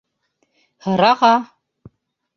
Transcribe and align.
Һыраға! 0.87 1.31